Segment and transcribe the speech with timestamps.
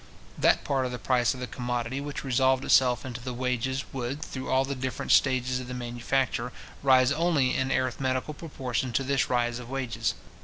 [0.35, 4.19] That part of the price of the commodity which resolved itself into the wages, would,
[4.19, 9.29] through all the different stages of the manufacture, rise only in arithmetical proportion to this
[9.29, 10.15] rise of wages.